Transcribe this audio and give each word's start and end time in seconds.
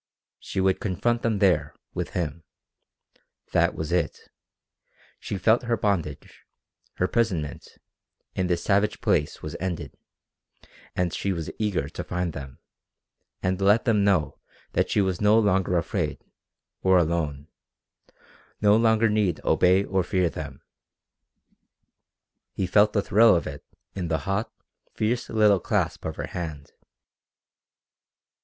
She 0.39 0.59
would 0.59 0.79
confront 0.79 1.21
them 1.21 1.37
there, 1.37 1.75
with 1.93 2.13
him. 2.13 2.43
That 3.51 3.75
was 3.75 3.91
it. 3.91 4.19
She 5.19 5.37
felt 5.37 5.61
her 5.65 5.77
bondage 5.77 6.43
her 6.95 7.07
prisonment 7.07 7.77
in 8.33 8.47
this 8.47 8.63
savage 8.63 8.99
place 8.99 9.43
was 9.43 9.55
ended; 9.59 9.93
and 10.95 11.13
she 11.13 11.31
was 11.31 11.51
eager 11.59 11.87
to 11.87 12.03
find 12.03 12.33
them, 12.33 12.57
and 13.43 13.61
let 13.61 13.85
them 13.85 14.03
know 14.03 14.39
that 14.71 14.89
she 14.89 15.01
was 15.01 15.21
no 15.21 15.37
longer 15.37 15.77
afraid, 15.77 16.19
or 16.81 16.97
alone 16.97 17.47
no 18.59 18.75
longer 18.75 19.07
need 19.07 19.39
obey 19.45 19.83
or 19.83 20.01
fear 20.01 20.31
them. 20.31 20.63
He 22.53 22.65
felt 22.65 22.93
the 22.93 23.03
thrill 23.03 23.35
of 23.35 23.45
it 23.45 23.63
in 23.93 24.07
the 24.07 24.17
hot, 24.25 24.51
fierce 24.95 25.29
little 25.29 25.59
clasp 25.59 26.05
of 26.05 26.15
her 26.15 26.25
hand. 26.25 26.71